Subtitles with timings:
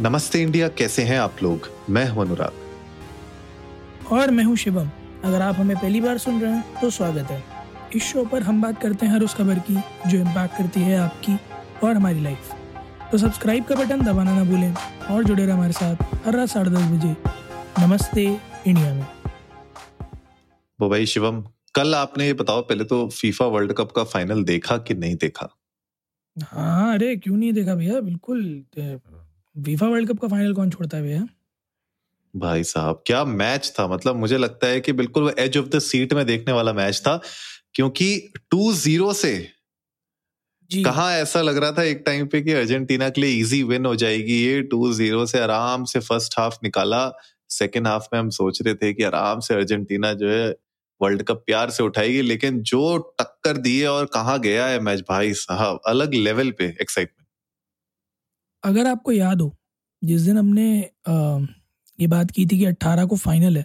[0.00, 1.68] नमस्ते इंडिया कैसे हैं आप लोग?
[1.90, 4.88] मैं हूँ अनुराग। और मैं हूँ शिवम।
[5.24, 7.42] अगर आप हमें पहली बार सुन रहे हैं तो स्वागत है।
[7.96, 9.74] इस शो पर हम बात करते हैं हर उस खबर की
[10.06, 11.36] जो इम्पैक्ट करती है आपकी
[11.86, 12.50] और हमारी लाइफ
[13.12, 14.74] तो सब्सक्राइब का बटन दबाना ना भूलें
[15.10, 17.14] और जुड़े रहे हमारे साथ हर रात साढ़े दस बजे।
[17.80, 18.24] नमस्ते
[18.66, 19.06] इंडिया में।
[20.78, 21.40] वो भाई शिवम
[21.74, 25.48] कल आपने ये बताओ पहले तो फीफा वर्ल्ड कप का फाइनल देखा कि नहीं देखा?
[26.36, 28.00] हाँ अरे क्यों नहीं देखा भैया?
[28.00, 28.42] बिल्कुल
[29.56, 31.26] फीफा वर्ल्ड कप का फाइनल कौन छोड़ता है भैया?
[32.34, 33.86] भाई साहब क्या मैच था?
[33.88, 37.00] मतलब मुझे लगता है कि बिल्कुल वो एज ऑफ़ द सीट में देखने वाला मैच
[37.06, 37.20] था
[37.74, 38.08] क्योंकि
[38.50, 39.34] टू ज़ीरो से
[40.70, 43.94] कहा ऐसा लग रहा था एक टाइम पे कि अर्जेंटीना के लिए इजी विन हो
[43.96, 44.34] जाएगी?
[44.44, 47.10] ये टू ज़ीरो से आराम से फ़र्स्ट हाफ़ निकाला।
[47.50, 50.48] सेकेंड हाफ़ में हम सोच रहे थे कि आराम से अर्जेंटीना जो है
[51.00, 55.32] वर्ल्ड कप प्यार से उठाएगी लेकिन जो टक्कर दिए और कहा गया है मैच भाई
[55.36, 57.23] साहब अलग लेवल पे एक्साइटमेंट
[58.64, 59.54] अगर आपको याद हो
[60.02, 61.38] जिस दिन हमने आ,
[61.98, 63.64] ये बात की थी कि 18 को फाइनल है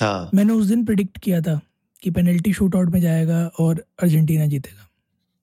[0.00, 0.30] हाँ.
[0.34, 1.60] मैंने उस दिन प्रिडिक्ट किया था
[2.02, 4.88] कि पेनल्टी शूट आउट में जाएगा और अर्जेंटीना जीतेगा।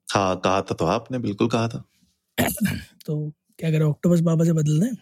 [0.07, 1.83] हाँ कहा था तो आपने बिल्कुल कहा था।
[3.05, 4.95] तो क्या करें ऑक्टोबस बाबा से बदल दें?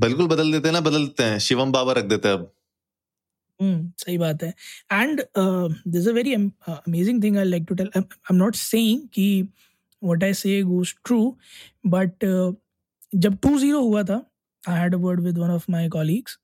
[0.00, 2.50] बिल्कुल बदल देते हैं ना बदल देते हैं। शिवम बाबा रख देते हैं अब।
[3.60, 4.54] हम्म सही बात है।
[4.92, 5.22] And
[5.88, 9.26] this a very amazing thing I like to tell I am not saying कि
[10.02, 11.36] what I say goes true
[11.86, 12.24] but
[13.14, 14.14] जब टू ज़ीरो हुआ था
[14.64, 16.38] I had a word with one of my colleagues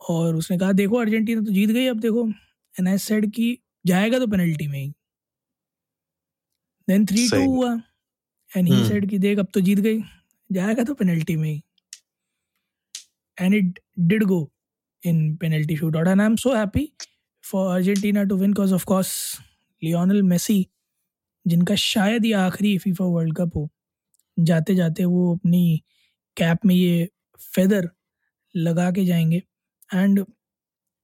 [0.00, 2.28] और उसने कहा देखो Argentina तो जीत गई अब देखो।
[2.74, 4.88] एंड आई सेड कि जाएगा तो पेनल्टी में ही।
[6.88, 7.72] देन थ्री टू हुआ
[8.50, 10.00] एंड ही सेड कि देख अब तो जीत गई।
[10.50, 11.62] जाएगा तो पेनल्टी में ही।
[13.38, 14.48] And it did go
[15.02, 16.88] in penalty shoot out and I am so happy
[17.44, 19.10] for Argentina to win because of course
[19.82, 20.66] Lionel Messi
[21.46, 23.68] जिनका शायद ये आखिरी फीफा वर्ल्ड कप हो
[24.36, 25.82] जाते जाते वो अपनी
[26.36, 27.08] कैप में ये
[27.54, 27.88] फेदर
[28.54, 29.42] लगा के जाएँगे।
[29.94, 30.24] And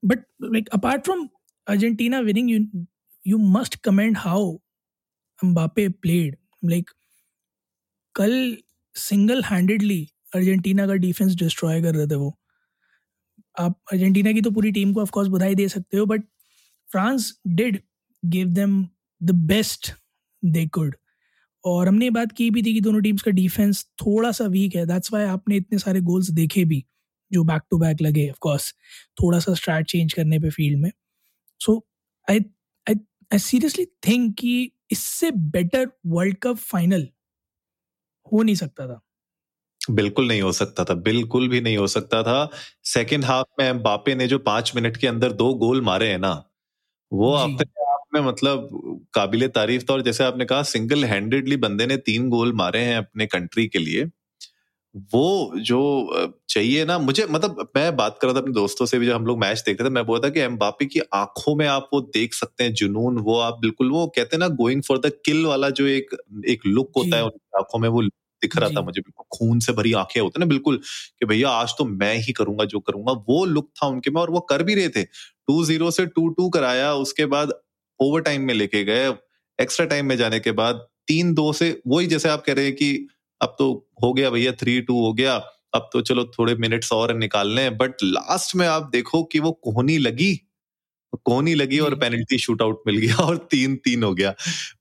[0.03, 1.29] but like apart from
[1.67, 2.87] Argentina winning you
[3.27, 4.53] you must commend how
[5.45, 6.91] Mbappe played like
[8.15, 8.57] कल
[8.95, 10.03] सिंगल हैंडेडली
[10.35, 12.39] अर्जेंटीना का डिफेंस डिस्ट्रॉय कर रहे थे वो।
[13.59, 16.25] आप अर्जेंटीना की तो पूरी टीम को ऑफकोर्स बधाई दे सकते हो but
[16.91, 17.81] France did
[18.25, 18.87] give them
[19.23, 19.93] the best
[20.45, 20.97] they could
[21.65, 24.87] और हमने बात की भी थी कि दोनों टीम्स का डिफेंस थोड़ा सा वीक है।
[24.87, 26.85] दैट्स वाई आपने इतने सारे गोल्स देखे भी
[27.31, 28.73] जो बैक टू बैक लगे ऑफ़ कोर्स
[29.23, 30.91] थोड़ा सा स्ट्रैट चेंज करने पे फ़ील्ड में।
[31.61, 31.79] सो
[32.29, 32.41] आई
[32.87, 32.95] आई
[33.31, 37.09] आई सीरियसली थिंक कि इससे बेटर वर्ल्ड कप फाइनल
[38.33, 39.01] हो नहीं सकता था।
[39.81, 42.49] बिल्कुल नहीं हो सकता था बिल्कुल भी नहीं हो सकता था।
[42.85, 46.33] सेकेंड हाफ़ में बापे ने जो पाँच मिनट के अंदर दो गोल मारे हैं ना
[47.13, 47.67] वो अपने
[48.15, 48.69] में मतलब
[49.15, 52.97] काबिल तारीफ़ था और जैसे आपने कहा सिंगल हैंडेडली बंदे ने तीन गोल मारे हैं
[52.99, 54.05] अपने कंट्री के लिए।
[55.15, 55.81] वो जो
[56.49, 59.27] चाहिए ना मुझे मतलब मैं बात कर रहा था अपने दोस्तों से भी जब हम
[59.27, 62.65] लोग मैच देखते थे मैं बोलता कि एम्बापी की आँखों में आप वो देख सकते
[62.65, 65.87] हैं जुनून वो आप बिल्कुल वो कहते हैं ना गोइंग फॉर द किल वाला जो
[65.87, 66.17] एक
[66.49, 68.03] एक लुक होता है उनकी आँखों में वो
[68.43, 70.77] दिख रहा था मुझे बिल्कुल खून से भरी आँखें होते ना बिल्कुल
[71.21, 74.31] कि भैया आज तो मैं ही करूँगा जो करूँगा वो लुक था उनके में और
[74.31, 75.05] वो कर भी रहे थे।
[75.49, 77.53] टू ज़ीरो से टू टू कराया उसके बाद
[78.03, 79.09] ओवर टाइम में लेके गए
[79.59, 82.75] एक्स्ट्रा टाइम में जाने के बाद तीन दो से वही जैसे आप कह रहे हैं
[82.75, 83.07] कि
[83.41, 85.35] अब तो हो गया भैया थ्री टू हो गया
[85.75, 89.53] अब तो चलो थोड़े मिनट्स और निकाल लें बट लास्ट में आप देखो कि वो
[89.53, 90.35] कोहनी लगी
[91.27, 94.35] कोहनी लगी और पेनल्टी शूट आउट मिल गया और तीन तीन हो गया।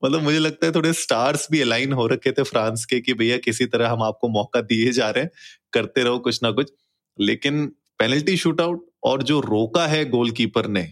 [0.05, 3.37] मतलब मुझे लगता है थोड़े स्टार्स भी अलाइन हो रखे थे फ्रांस के कि भैया
[3.37, 5.31] किसी तरह हम आपको मौका दिए जा रहे हैं
[5.73, 6.71] करते रहो कुछ ना कुछ।
[7.19, 7.65] लेकिन
[7.99, 10.87] पेनल्टी शूट आउट और जो रोका है गोलकीपर ने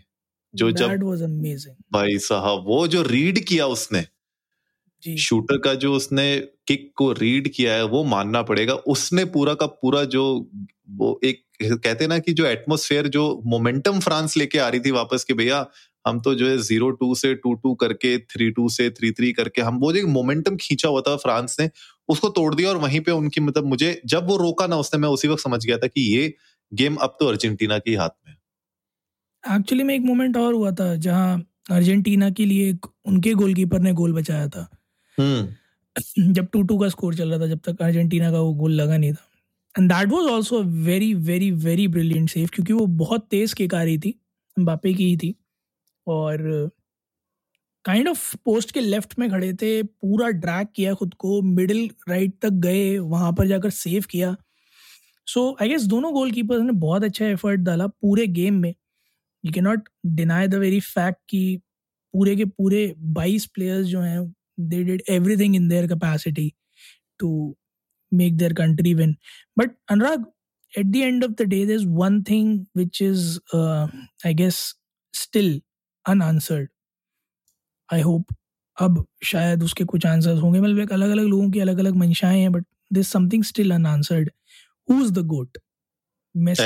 [0.56, 0.88] जो जब
[1.94, 4.06] भाई साहब वो जो रीड किया उसने
[5.18, 6.38] शूटर का जो उसने
[6.68, 10.50] किक को रीड किया है वो मानना पड़ेगा। उसने पूरा का पूरा जो
[10.90, 15.24] वो एक कहते ना कि जो एटमोसफेयर जो मोमेंटम फ्रांस लेके आ रही थी वापस
[15.24, 15.68] के भैया
[16.08, 19.32] हम तो जो है ज़ीरो टू से टू टू करके थ्री टू से थ्री थ्री
[19.34, 21.70] करके हम वो जो मोमेंटम खींचा हुआ था फ्रांस ने
[22.08, 25.10] उसको तोड़ दिया और वहीं पे उनकी मतलब मुझे जब वो रोका ना उसने मैं
[25.10, 26.34] उसी वक्त समझ गया था कि ये
[26.74, 28.29] गेम अब तो अर्जेंटीना के हाथ में
[29.48, 34.14] एक्चुअली में एक मोमेंट और हुआ था जहाँ अर्जेंटीना के लिए उनके गोलकीपर ने गोल
[34.14, 34.70] बचाया था।
[35.18, 38.72] हम्म। जब टू टू का स्कोर चल रहा था जब तक अर्जेंटीना का वो गोल
[38.72, 39.26] लगा नहीं था।
[39.78, 43.84] And that was also very very very brilliant save क्योंकि वो बहुत तेज किक आ
[43.84, 44.16] रही थी
[44.60, 45.36] बापे की ही थी।
[46.08, 46.70] और
[47.86, 52.34] काइंड ऑफ़ पोस्ट के लेफ़्ट में खड़े थे पूरा ड्रैग किया खुद को मिडिल राइट
[52.42, 54.36] तक गए वहाँ पर जाकर सेव किया।
[55.28, 58.74] सो आई गेस दोनों गोल ने बहुत अच्छा एफर्ट डाला पूरे गेम में।
[59.46, 61.62] You can not deny the very fact कि
[62.14, 66.54] पूरे के पूरे बाईस प्लेयर्स जो हैं they did everything in their capacity
[67.20, 67.58] to
[68.14, 69.16] make their country win
[69.58, 70.26] but Anurag
[70.80, 72.50] at the end of the day there's one thing
[72.80, 73.22] which is
[73.54, 73.88] uh,
[74.26, 74.58] i guess
[75.14, 75.48] still
[76.06, 76.68] unanswered.
[77.90, 78.34] I hope
[78.82, 82.42] अब शायद उसके कुछ answers होंगे। मतलब एक अलग अलग लोगों की अलग अलग मंशाएँ
[82.42, 84.32] हैं but this something still unanswered
[84.90, 85.58] who is the GOAT
[86.38, 86.64] Messi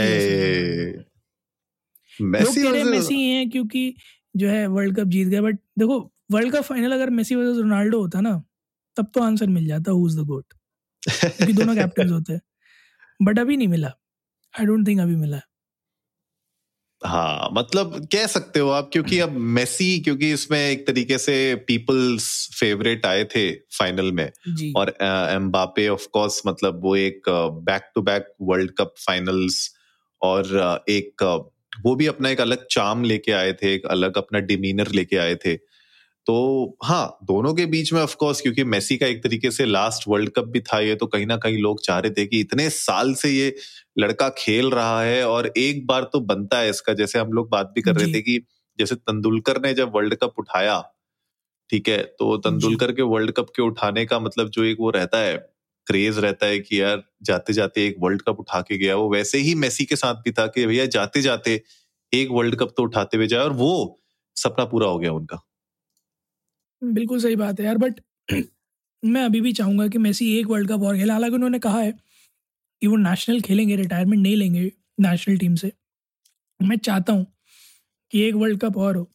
[2.22, 3.96] रहे मेसी हैं क्योंकि
[4.38, 8.02] जो है वर्ल्ड कप जीत गया बट देखो वर्ल्ड कप फाइनल अगर मेसी वर्सेस रोनाल्डो
[8.02, 8.44] होता ना
[8.98, 10.46] तब तो आंसर मिल जाता हु इज़ द गोट
[11.18, 12.42] क्योंकि दोनों कैप्टन होते हैं।
[13.22, 13.88] बट अभी नहीं मिला।
[14.60, 15.42] आई डोंट थिंक अभी मिला।
[17.06, 22.58] हाँ मतलब कह सकते हो आप क्योंकि अब मेसी क्योंकि इसमें एक तरीके से पीपल्स
[22.60, 24.32] फेवरेट आए थे फाइनल में।
[24.76, 24.90] और
[25.32, 27.22] एम्बापे ऑफ़ कोर्स मतलब वो एक
[27.64, 29.76] back to back world cup finals
[30.22, 30.46] और
[30.90, 31.16] एक
[31.74, 35.36] वो भी अपना एक अलग चाम लेके आए थे एक अलग अपना डिमीनर लेके आए
[35.36, 35.56] थे।
[36.28, 40.04] तो हाँ दोनों के बीच में ऑफ़ कोर्स क्योंकि मेसी का एक तरीके से लास्ट
[40.08, 42.70] वर्ल्ड कप भी था ये तो कहीं ना कहीं लोग चाह रहे थे कि इतने
[42.70, 43.56] साल से ये
[44.00, 47.72] लड़का खेल रहा है और एक बार तो बनता है इसका। जैसे हम लोग बात
[47.76, 48.40] भी कर रहे थे कि
[48.80, 50.82] जैसे तेंदुलकर ने जब वर्ल्ड कप उठाया
[51.70, 55.18] ठीक है तो तेंदुलकर के वर्ल्ड कप के उठाने का मतलब जो एक वो रहता
[55.18, 55.38] है
[55.88, 59.38] क्रेज रहता है कि यार जाते जाते एक वर्ल्ड कप उठा के गया, वो वैसे
[59.40, 61.62] ही मेसी के साथ भी था कि भैया जाते जाते
[62.14, 63.72] एक वर्ल्ड कप तो उठाते हुए जाए और वो
[64.38, 65.42] सपना पूरा हो गया उनका।
[66.82, 68.00] बिल्कुल सही बात है यार बट
[69.04, 71.92] मैं अभी भी चाहूँगा कि मेसी एक वर्ल्ड कप और खेला। हालाँकि उन्होंने कहा है
[72.82, 74.72] कि वो नेशनल खेलेंगे रिटायरमेंट नहीं लेंगे
[75.02, 75.72] नेशनल टीम से।
[76.60, 77.26] मैं चाहता हूँ
[78.12, 79.10] कि एक वर्ल्ड कप और हो,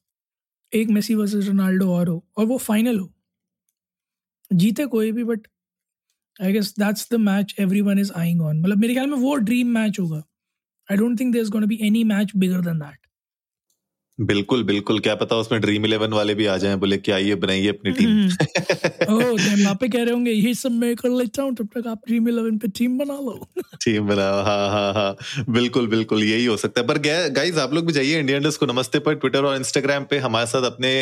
[0.73, 3.11] एक मेसी वर्सेस रोनाल्डो और हो, और वो फाइनल हो।
[4.51, 5.47] जीते कोई भी but
[6.41, 9.35] I guess that's the match every one is eyeing on मतलब मेरे ख्याल में वो
[9.51, 10.23] ड्रीम मैच होगा।
[10.89, 12.97] I don't think there is gonna be any match bigger than that
[14.19, 17.69] बिल्कुल बिल्कुल। क्या पता उसमें ड्रीम इलेवन वाले भी आ जाए बोले कि आइए बनाइए
[17.69, 18.29] अपनी टीम हम्म।
[19.15, 22.29] ओह पे कह रहे होंगे ये सब मैं कर लेता हूँ तब तक आप ड्रीम
[22.29, 23.49] इलेवन पे टीम बना लो.
[23.85, 26.99] टीम बनाओ हाँ हाँ हाँ। बिल्कुल बिल्कुल यही हो सकता है। पर
[27.33, 30.71] गाइज़ आप लोग भी जाइए इंडियन को नमस्ते पर ट्विटर और इंस्टाग्राम पे। हमारे साथ
[30.73, 30.93] अपने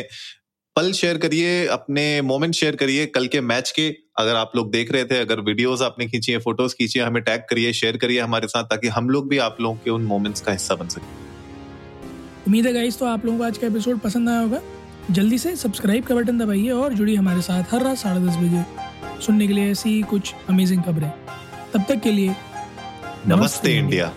[0.76, 3.88] पल शेयर करिए अपने मोमेंट शेयर करिए कल के मैच के।
[4.18, 7.22] अगर आप लोग देख रहे थे अगर वीडियोस आपने खींची है फ़ोटोज़ खींची है हमें
[7.22, 10.40] टैग करिए शेयर करिए हमारे साथ ताकि हम लोग भी आप लोगों के उन मोमेंट्स
[10.40, 11.06] का हिस्सा बन सके।
[12.46, 14.60] उम्मीद है गाइस तो आप लोगों को आज का एपिसोड पसंद आया होगा।
[15.10, 18.64] जल्दी से सब्सक्राइब का बटन दबाइए और जुड़िए हमारे साथ हर रात साढ़े दस बजे।
[19.22, 21.10] सुनने के लिए ऐसी कुछ अमेजिंग खबरें।
[21.74, 24.12] तब तक के लिए नमस्ते, नमस्ते। इंडिया।